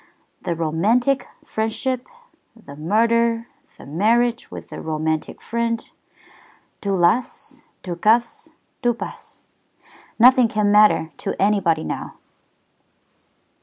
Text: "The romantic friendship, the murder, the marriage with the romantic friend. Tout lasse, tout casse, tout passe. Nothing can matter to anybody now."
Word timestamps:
"The 0.41 0.55
romantic 0.55 1.27
friendship, 1.45 2.07
the 2.55 2.75
murder, 2.75 3.47
the 3.77 3.85
marriage 3.85 4.49
with 4.49 4.69
the 4.69 4.81
romantic 4.81 5.39
friend. 5.39 5.87
Tout 6.81 6.97
lasse, 6.97 7.65
tout 7.83 8.01
casse, 8.01 8.49
tout 8.81 8.97
passe. 8.97 9.51
Nothing 10.17 10.47
can 10.47 10.71
matter 10.71 11.11
to 11.17 11.39
anybody 11.39 11.83
now." 11.83 12.15